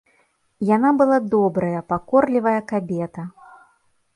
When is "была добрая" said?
1.01-1.79